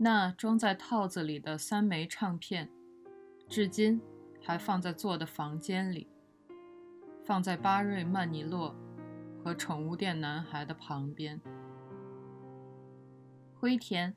[0.00, 2.70] 那装在套子里的三枚唱片，
[3.48, 4.00] 至今
[4.40, 6.08] 还放在做的房间里，
[7.24, 8.76] 放在巴瑞曼尼洛
[9.42, 11.40] 和宠物店男孩的旁边。
[13.58, 14.14] 灰田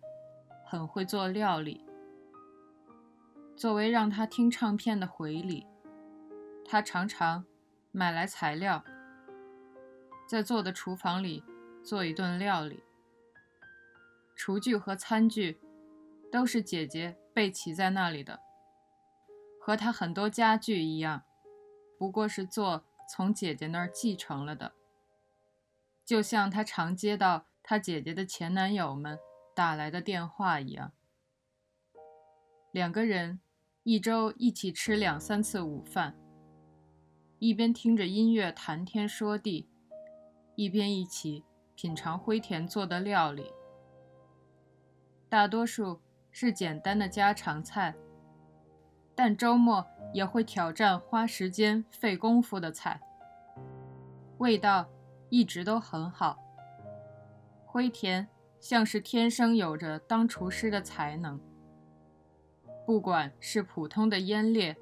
[0.63, 1.83] 很会做料理，
[3.55, 5.65] 作为让他听唱片的回礼，
[6.63, 7.43] 他常常
[7.91, 8.83] 买来材料，
[10.27, 11.43] 在做的厨房里
[11.83, 12.83] 做一顿料理。
[14.35, 15.59] 厨具和餐具
[16.31, 18.39] 都是姐姐备齐在那里的，
[19.59, 21.23] 和她很多家具一样，
[21.99, 24.71] 不过是做从姐姐那儿继承了的。
[26.05, 29.19] 就像她常接到她姐姐的前男友们
[29.53, 30.93] 打来的电话一样。
[32.71, 33.41] 两个人
[33.83, 36.17] 一周一起吃两三次午饭，
[37.39, 39.69] 一边听着音乐谈天说地，
[40.55, 41.43] 一边一起
[41.75, 43.51] 品尝灰田做的料理。
[45.27, 47.93] 大多数是简单的家常菜，
[49.13, 52.99] 但周末也会挑战花时间费功夫的菜，
[54.37, 54.89] 味道
[55.29, 56.37] 一直都很好。
[57.65, 58.27] 灰田
[58.59, 61.39] 像是天生有着当厨师的才能，
[62.85, 64.75] 不管是普通的腌列，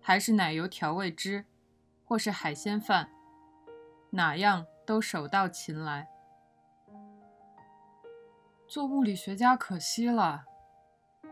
[0.00, 1.44] 还是奶油调味汁，
[2.04, 3.08] 或是海鲜饭，
[4.10, 6.08] 哪样都手到擒来。
[8.68, 10.44] 做物理学家可惜了，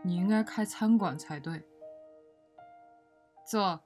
[0.03, 1.63] 你应该开餐馆才对。
[3.45, 3.81] 做，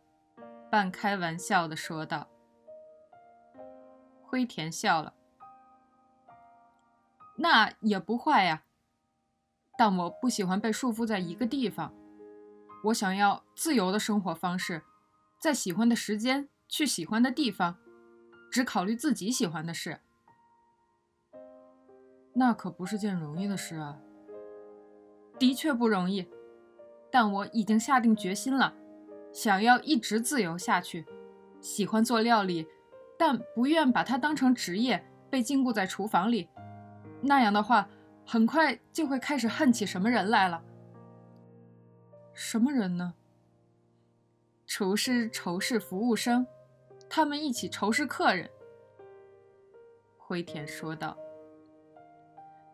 [0.69, 2.27] 半开玩笑的说道。
[4.21, 5.13] 灰田笑了，
[7.37, 8.63] 那也不坏呀。
[9.77, 11.93] 但我不喜欢被束缚在一个地方，
[12.85, 14.83] 我想要自由的生活方式，
[15.39, 17.77] 在喜欢的时间去喜欢的地方，
[18.51, 19.99] 只考虑自己喜欢的事。
[22.33, 23.99] 那可不是件容易的事啊。
[25.37, 26.27] 的确不容易，
[27.11, 28.73] 但我已经下定决心了，
[29.33, 31.05] 想要一直自由下去。
[31.59, 32.67] 喜欢做料理，
[33.17, 36.47] 但不愿把它当成职业，被禁锢在厨房里。
[37.21, 37.89] 那样的话，
[38.25, 40.63] 很快就会开始恨起什么人来了。
[42.33, 43.13] 什么人呢？
[44.67, 46.45] 厨师、仇视服务生，
[47.09, 48.49] 他们一起仇视客人。
[50.17, 51.17] 灰田说道。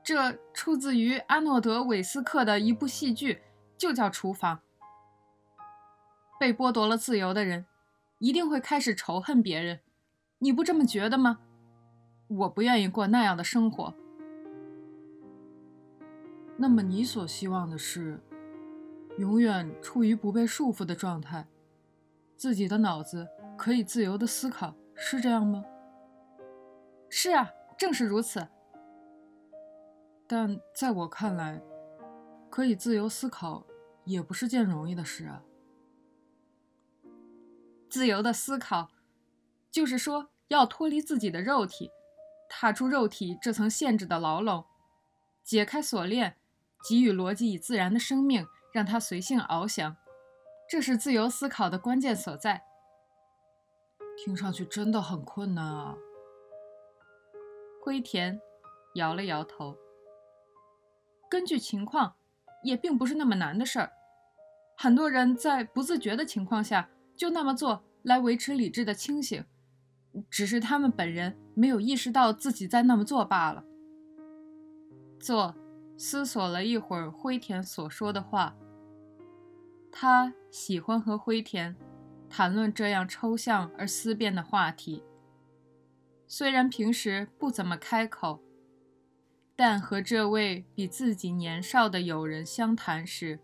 [0.04, 3.42] 这出自于阿诺德·韦斯克的一部戏剧，
[3.78, 4.58] 就叫《厨房》。
[6.40, 7.66] 被剥夺了自由的人，
[8.18, 9.80] 一定会开始仇恨别人。
[10.40, 11.40] 你不这么觉得吗？
[12.28, 13.94] 我不愿意过那样的生活。
[16.58, 18.20] 那么你所希望的是，
[19.18, 21.48] 永远处于不被束缚的状态，
[22.36, 25.64] 自己的脑子可以自由的思考，是这样吗？
[27.08, 28.48] 是啊，正是如此。
[30.32, 31.62] 但在我看来，
[32.50, 33.68] 可以自由思考
[34.06, 35.44] 也不是件容易的事啊。
[37.90, 38.88] 自由的思考，
[39.70, 41.92] 就是说要脱离自己的肉体，
[42.48, 44.64] 踏出肉体这层限制的牢笼，
[45.44, 46.38] 解开锁链，
[46.88, 49.98] 给予逻辑以自然的生命，让它随性翱翔。
[50.70, 52.64] 这是自由思考的关键所在。
[54.16, 55.98] 听上去真的很困难啊。
[57.84, 58.40] 灰田
[58.94, 59.76] 摇了摇头。
[61.32, 62.16] 根据情况，
[62.62, 63.94] 也并不是那么难的事儿。
[64.76, 69.46] 很多人在不自觉的情况下就那么做来维持理智的清醒，
[70.30, 73.64] 只是他们本人没有意识到自己在那么做罢了。
[75.22, 75.56] 做
[75.96, 78.54] 思索了一会儿灰田所说的话。
[79.90, 81.74] 他喜欢和灰田
[82.30, 85.02] 谈论这样抽象而思辨的话题，
[86.28, 88.42] 虽然平时不怎么开口。
[89.64, 93.40] 但和这位比自己年少的友人相谈时，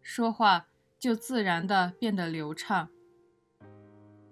[0.00, 0.68] 说话
[0.98, 2.88] 就自然地变得流畅。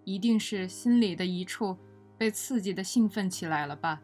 [0.04, 1.76] 一定是心里的一处
[2.16, 4.00] 被刺激的兴奋起来了吧？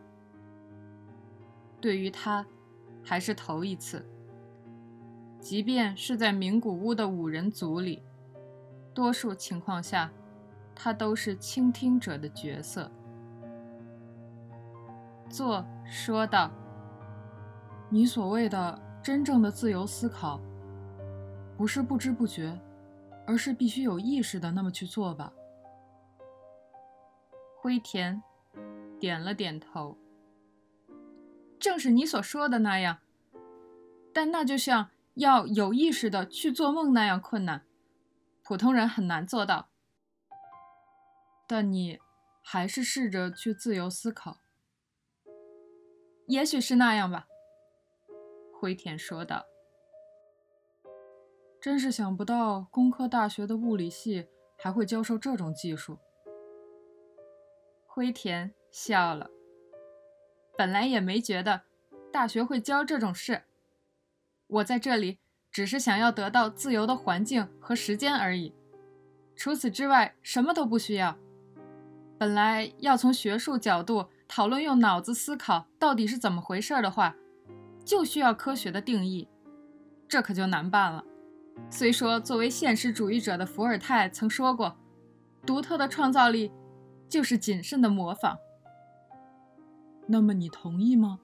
[1.81, 2.44] 对于他，
[3.03, 4.06] 还是头一次。
[5.41, 8.03] 即便是在名古屋的五人组里，
[8.93, 10.12] 多数情况下，
[10.75, 12.93] 他都是倾听者的角色。
[15.31, 16.53] 坐，说道。
[17.94, 20.41] 你所谓的真正的自由思考，
[21.56, 22.61] 不是不知不觉，
[23.25, 25.32] 而是必须有意识的那么去做吧？
[27.56, 28.20] 灰田
[28.99, 29.96] 点了点头。
[31.61, 32.99] 正是你所说的那样，
[34.12, 37.64] 但那就像要有意识的去做梦那样困难，
[38.43, 39.69] 普通人很难做到。
[41.46, 42.00] 但你
[42.43, 44.38] 还是试着去自由思考，
[46.26, 47.29] 也许是那样吧。
[48.64, 49.44] 灰田说道
[51.61, 54.26] ：“真是想不到，工科大学的物理系
[54.56, 55.99] 还会教授这种技术。
[57.84, 59.28] 灰田笑了，
[60.56, 61.64] 本来也没觉得
[62.11, 63.43] 大学会教这种事。
[64.46, 65.19] 我在这里
[65.50, 68.55] 只是想要得到自由的环境和时间而已，
[69.37, 71.19] 除此之外什么都不需要。
[72.17, 77.14] 本来要从学术角度讨论用脑子思考到底是怎么回事的话，
[77.84, 79.28] 就需要科学的定义，
[80.08, 81.04] 这可就难办了。
[81.70, 84.76] 虽说作为现实主义者的伏尔泰曾说过，
[85.46, 86.50] 独特的创造力
[87.08, 88.38] 就是谨慎的模仿。
[90.06, 91.20] 那么你同意吗？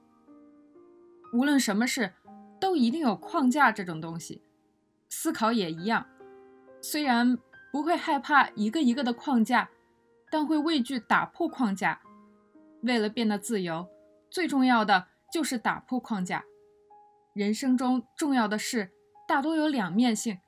[1.33, 2.13] 无论什么事。
[2.61, 4.43] 都一定有框架这种东西，
[5.09, 6.05] 思考也一样。
[6.79, 7.35] 虽然
[7.71, 9.71] 不会害怕一个一个的框架，
[10.29, 11.99] 但会畏惧打破框架。
[12.83, 13.89] 为了变得自由，
[14.29, 16.45] 最重要的就是打破框架。
[17.33, 18.91] 人生中重要的事
[19.27, 20.39] 大多有两面性，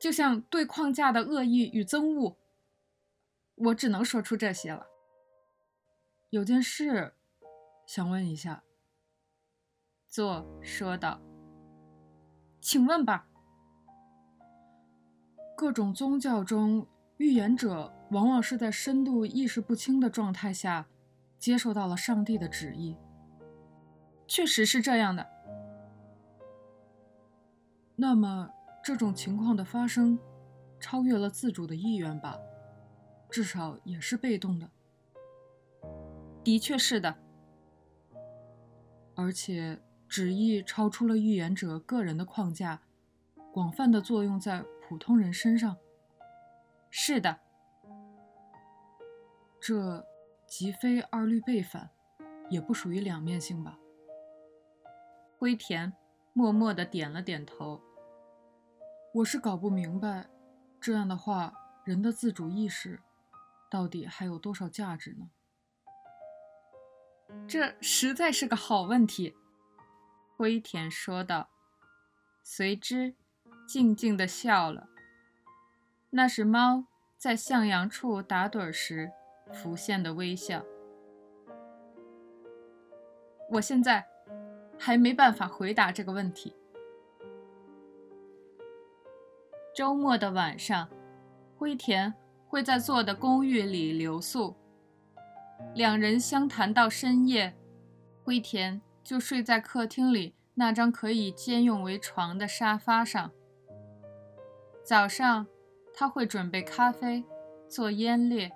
[0.00, 2.36] 就像对框架的恶意与憎恶。
[3.54, 4.86] 我只能说出这些了。
[6.30, 7.14] 有件事
[7.86, 8.62] 想问一下。
[10.08, 11.20] 作说道
[12.60, 13.28] ：“请问吧。
[15.56, 16.86] 各种宗教中，
[17.18, 20.86] 预言者往往是在深度意识不清的状态下，
[21.38, 22.96] 接受到了上帝的旨意。
[24.26, 25.35] 确实是这样的。
[27.96, 28.50] 那么，
[28.84, 30.18] 这种情况的发生，
[30.78, 32.38] 超越了自主的意愿吧？
[33.30, 34.70] 至少也是被动的。
[36.44, 37.16] 的确是的。
[39.14, 42.80] 而且。”旨意超出了预言者个人的框架，
[43.52, 45.76] 广泛的作用在普通人身上。
[46.90, 47.40] 是的，
[49.58, 50.06] 这
[50.46, 51.90] 即非二律背反，
[52.48, 53.80] 也不属于两面性吧？
[55.38, 55.92] 灰田
[56.36, 57.80] 默默的点了点头。
[59.14, 60.28] 我是搞不明白，
[60.78, 63.00] 这样的话，人的自主意识
[63.70, 65.30] 到底还有多少价值呢？
[67.48, 69.34] 这实在是个好问题。
[70.36, 71.48] 灰田说道，
[72.42, 73.14] 随之
[73.66, 74.90] 静静地笑了。
[76.10, 76.84] 那是猫
[77.16, 79.10] 在向阳处打盹时
[79.54, 80.62] 浮现的微笑。
[83.52, 84.06] 我现在
[84.78, 86.54] 还没办法回答这个问题。
[89.74, 90.88] 周末的晚上，
[91.56, 92.12] 灰田
[92.46, 94.54] 会在做的公寓里留宿，
[95.74, 97.54] 两人相谈到深夜。
[98.24, 98.80] 灰田。
[99.06, 103.30] 就睡在客厅里那张可以兼用为床的沙发上。
[104.82, 105.46] 早上，
[105.94, 107.22] 他会准备咖啡，
[107.68, 108.50] 做腌猎。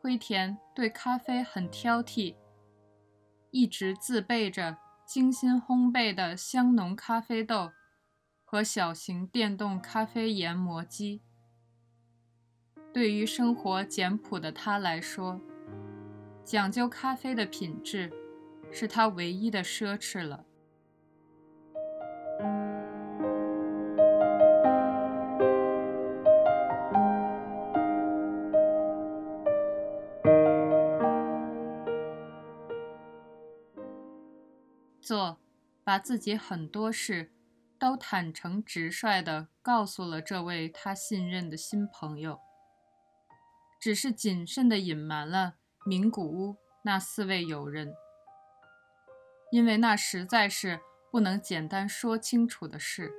[0.00, 2.34] 灰田对咖啡很挑剔，
[3.50, 7.70] 一直自备着精心烘焙的香浓咖啡豆
[8.44, 11.22] 和小型电动咖啡研磨机。
[12.92, 15.40] 对于生活简朴的他来说，
[16.44, 18.12] 讲究咖啡的品质。
[18.72, 20.44] 是他唯一的奢侈了。
[35.90, 37.32] 把自己很多事
[37.76, 42.38] 都坦诚直率地告诉了这位他信任的新朋友，
[43.80, 47.92] 只是谨慎地隐瞒了名古屋那四位友人。
[49.50, 50.78] 因为那实在是
[51.10, 53.12] 不能简单说清楚的事，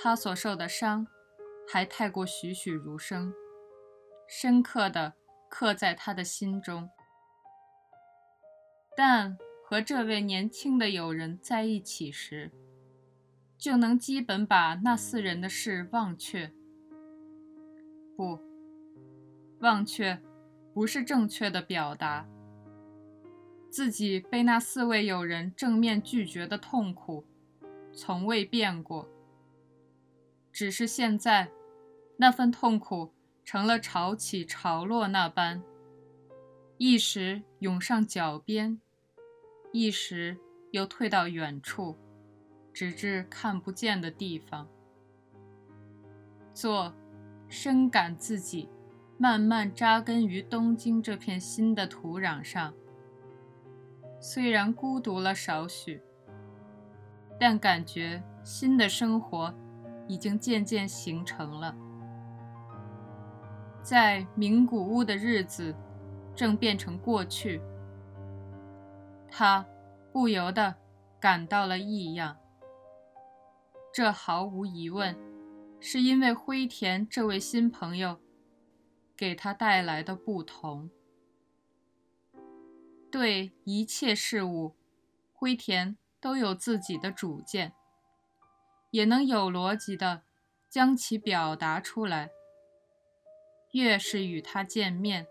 [0.00, 1.08] 他所受的伤
[1.68, 3.34] 还太过栩栩如生，
[4.28, 5.14] 深刻的
[5.48, 6.88] 刻在他的心中。
[8.96, 9.36] 但
[9.74, 12.52] 和这位年轻的友人在一起时，
[13.58, 16.52] 就能基本把那四人的事忘却。
[18.16, 18.38] 不，
[19.58, 20.22] 忘却
[20.72, 22.24] 不是正确的表达。
[23.68, 27.24] 自己被那四位友人正面拒绝的痛苦，
[27.92, 29.08] 从未变过。
[30.52, 31.50] 只是现在，
[32.18, 33.12] 那份痛苦
[33.44, 35.64] 成了潮起潮落那般，
[36.78, 38.80] 一时涌上脚边，
[39.76, 40.38] 一时
[40.70, 41.98] 又退到远处，
[42.72, 44.68] 直至看不见的地方。
[46.52, 46.94] 做，
[47.48, 48.68] 深感自己
[49.18, 52.72] 慢慢扎根于东京这片新的土壤上。
[54.20, 56.00] 虽然孤独了少许，
[57.40, 59.52] 但感觉新的生活
[60.06, 61.76] 已经渐渐形成了。
[63.82, 65.74] 在名古屋的日子
[66.32, 67.60] 正变成过去，
[69.36, 69.66] 他
[70.12, 70.76] 不由得
[71.18, 72.36] 感到了异样。
[73.92, 75.18] 这毫无疑问，
[75.80, 78.20] 是因为灰田这位新朋友
[79.16, 80.88] 给他带来的不同。
[83.10, 84.76] 对一切事物，
[85.32, 87.72] 灰田都有自己的主见，
[88.92, 90.22] 也能有逻辑的
[90.70, 92.30] 将其表达出来。
[93.72, 95.26] 越是与他见面，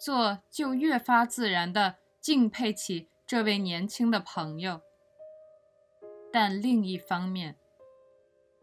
[0.00, 4.80] 做就越发自然的敬佩起这位年轻的朋友。
[6.32, 7.58] 但另一方面，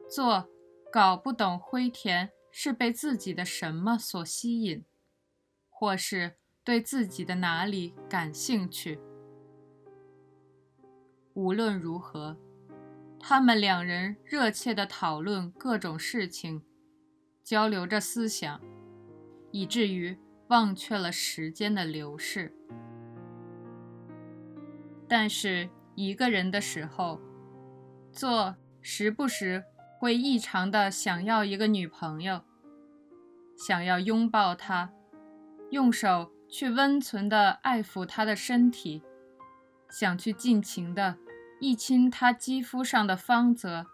[0.09, 0.49] 做
[0.91, 4.83] 搞不懂灰田是被自己的什么所吸引，
[5.69, 8.99] 或是对自己的哪里感兴趣。
[11.35, 12.35] 无论如何，
[13.19, 16.63] 他们两人热切地讨论各种事情，
[17.43, 18.59] 交流着思想，
[19.51, 22.57] 以至于忘却了时间的流逝。
[25.11, 27.19] 但是一个人的时候，
[28.13, 29.65] 做时不时
[29.99, 32.43] 会异常的想要一个女朋友，
[33.57, 34.93] 想要拥抱她，
[35.69, 39.03] 用手去温存的爱抚她的身体，
[39.89, 41.17] 想去尽情的
[41.59, 43.87] 一亲她肌肤上的芳泽。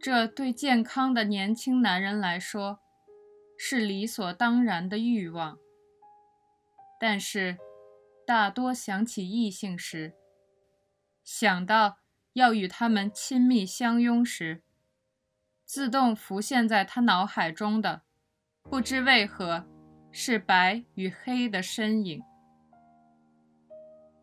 [0.00, 2.80] 这对健康的年轻男人来说，
[3.56, 5.56] 是理所当然的欲望。
[6.98, 7.56] 但是，
[8.26, 10.14] 大多想起异性时，
[11.24, 11.98] 想到。
[12.34, 14.62] 要与他们亲密相拥时，
[15.66, 18.04] 自动浮现在他脑海中的，
[18.62, 19.66] 不知为何
[20.10, 22.22] 是白与黑的身影。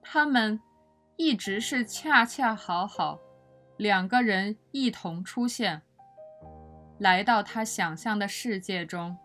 [0.01, 0.59] 他们
[1.17, 3.19] 一直是恰恰好好，
[3.77, 5.83] 两个人一同出现，
[6.97, 9.15] 来到他想象的世界中。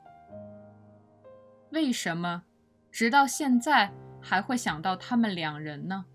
[1.71, 2.45] 为什么
[2.93, 6.07] 直到现在还会想到他们两人呢？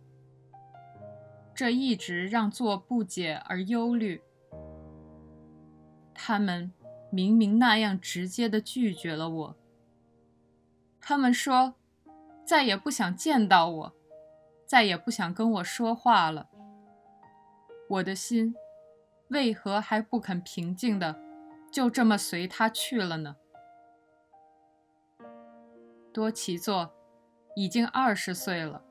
[1.53, 4.23] 这一直让做不解而忧虑。
[6.13, 6.71] 他们
[7.11, 9.55] 明明那样直接地拒绝了我。
[10.99, 11.75] 他们说，
[12.43, 13.95] 再也不想见到我，
[14.65, 16.49] 再也不想跟我说话了。
[17.89, 18.55] 我的心，
[19.29, 21.19] 为何还不肯平静的，
[21.71, 23.35] 就这么随他去了呢？
[26.11, 26.93] 多奇座
[27.55, 28.83] 已经二十岁了，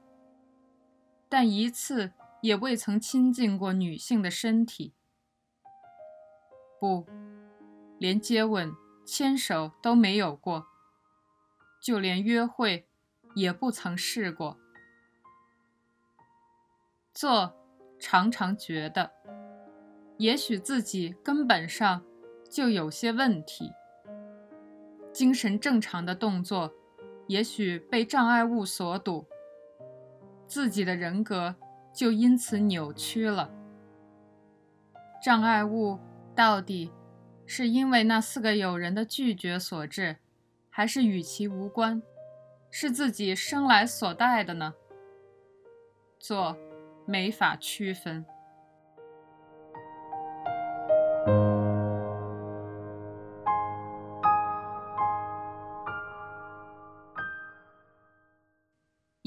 [1.28, 2.12] 但一次。
[2.40, 4.94] 也未曾亲近过女性的身体，
[6.78, 7.04] 不，
[7.98, 8.72] 连接吻、
[9.04, 10.68] 牵手都没有过，
[11.82, 12.86] 就连约会
[13.34, 14.56] 也不曾试过。
[17.12, 17.56] 做
[17.98, 19.10] 常常觉得，
[20.18, 22.04] 也许自己根本上
[22.48, 23.72] 就有些问题，
[25.12, 26.72] 精神正常的动作，
[27.28, 29.24] 也许被障碍物所堵，
[30.46, 31.54] 自己的人格。
[31.90, 33.50] 就因此扭曲了。
[35.20, 35.98] 障碍物
[36.32, 36.92] 到底
[37.44, 40.18] 是因为那四个友人的拒绝所致，
[40.70, 42.00] 还是与其无关，
[42.70, 44.74] 是自己生来所带的呢？
[46.20, 46.56] 做
[47.04, 48.24] 没法区分。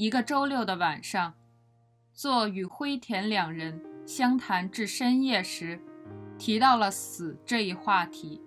[0.02, 1.32] 一个周六的晚上。
[2.12, 5.80] 做与灰田两人相谈至深夜时，
[6.36, 8.42] 提到了死这一话题。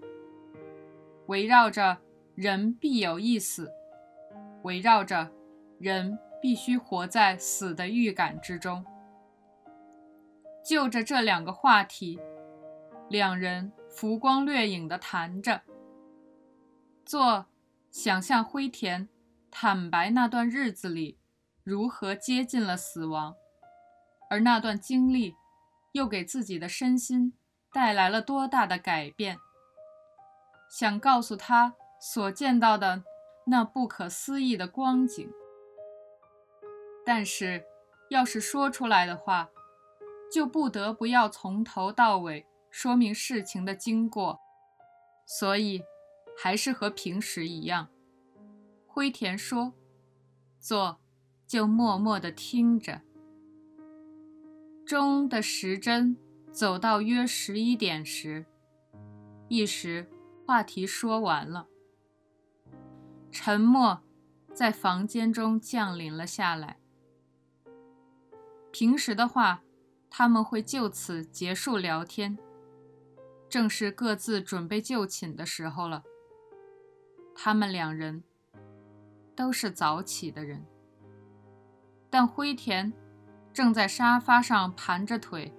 [1.28, 1.98] 围绕着
[2.36, 3.72] 人必有一死，
[4.64, 5.32] 围绕着
[5.80, 8.86] 人必须活在死的预感之中。
[10.62, 12.20] 就着这两个话题，
[13.08, 15.62] 两人浮光掠影地谈着。
[17.06, 17.46] 做
[17.90, 19.08] 想象灰田
[19.50, 21.18] 坦白那段日子里
[21.66, 23.36] 如何接近了死亡。
[24.30, 25.36] 而那段经历，
[25.94, 27.34] 又给自己的身心
[27.74, 29.38] 带来了多大的改变？
[30.70, 33.04] 想告诉他所见到的
[33.48, 35.32] 那不可思议的光景，
[37.04, 37.66] 但是，
[38.10, 39.50] 要是说出来的话，
[40.32, 44.40] 就不得不要从头到尾说明事情的经过，
[45.26, 45.84] 所以，
[46.38, 47.88] 还是和平时一样。
[48.88, 49.74] 灰田说
[50.60, 51.00] ：“做，
[51.48, 53.02] 就默默地听着。”
[54.86, 56.16] 钟的时针
[56.52, 58.46] 走到约十一点时，
[59.48, 60.08] 一时
[60.46, 61.68] 话题说完了，
[63.32, 64.02] 沉默
[64.54, 66.80] 在房间中降临了下来。
[68.72, 69.64] 平时的话，
[70.10, 72.38] 他们会就此结束聊天，
[73.50, 76.04] 正是各自准备就寝的时候了。
[77.34, 78.24] 他们两人
[79.36, 80.66] 都是早起的人，
[82.18, 82.94] 但灰田。
[83.52, 85.54] 正在沙发上盘着腿，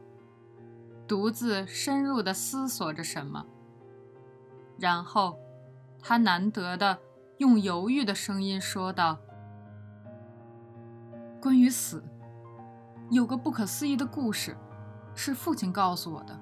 [1.06, 3.44] 独自深入地思索着什么。
[4.78, 5.38] 然后，
[6.02, 6.98] 他难得的
[7.36, 9.18] 用犹豫的声音说道
[11.42, 12.02] ：“关于死，
[13.10, 14.56] 有个不可思议的故事，
[15.14, 16.40] 是父亲告诉我的。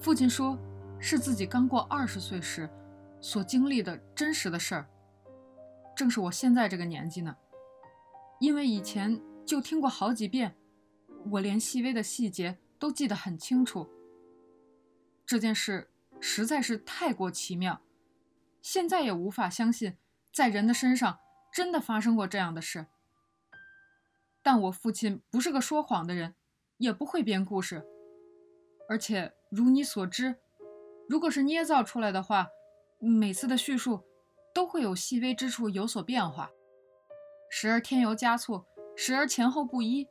[0.00, 0.58] 父亲说，
[0.98, 2.68] 是自己刚过二十岁时
[3.20, 4.88] 所经历的真实的事儿。
[5.94, 7.36] 正是我现在这个年纪呢，
[8.40, 10.56] 因为以前就听过好几遍，
[11.32, 13.88] 我连细微的细节都记得很清楚。
[15.26, 17.82] 这件事。”实在是太过奇妙，
[18.62, 19.98] 现在也无法相信，
[20.32, 21.18] 在人的身上
[21.52, 22.86] 真的发生过这样的事。
[24.42, 26.34] 但我父亲不是个说谎的人，
[26.78, 27.84] 也不会编故事，
[28.88, 30.36] 而且如你所知，
[31.06, 32.48] 如果是捏造出来的话，
[32.98, 34.02] 每次的叙述
[34.54, 36.50] 都会有细微之处有所变化，
[37.50, 38.64] 时而添油加醋，
[38.96, 40.06] 时而前后不一。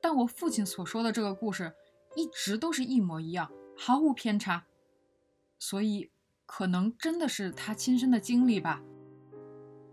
[0.00, 1.74] 但我父亲所说的这个故事，
[2.16, 4.66] 一直都是一模一样，毫无偏差。
[5.58, 6.10] 所以，
[6.44, 8.82] 可能真的是他亲身的经历吧。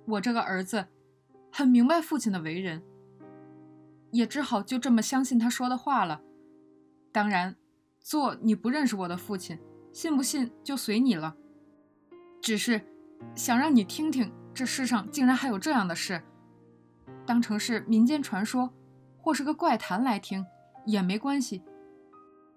[0.07, 0.87] 我这个儿子，
[1.51, 2.83] 很明白父亲的为人，
[4.11, 6.21] 也只好就这么相信他说的话了。
[7.11, 7.55] 当然，
[7.99, 9.59] 做你不认识我的父亲，
[9.93, 11.35] 信不信就随你了。
[12.41, 12.81] 只是
[13.35, 16.23] 想让你听听，这世上竟然还有这样的事，
[17.29, 18.73] 当成是民间传说，
[19.19, 20.43] 或是个怪谈来听
[20.87, 21.63] 也没关系。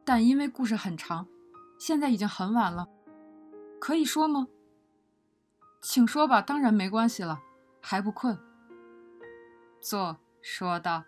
[0.02, 1.28] 但因为故事很长，
[1.78, 2.88] 现在已经很晚了。
[3.78, 4.48] 可以说吗？
[5.82, 7.42] 请说吧，当然没关系了，
[7.82, 8.38] 还不困。
[9.78, 11.04] 坐说道。